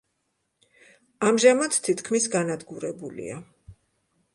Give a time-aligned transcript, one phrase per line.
[1.29, 3.41] ამჟამად თითქმის განადგურებულია.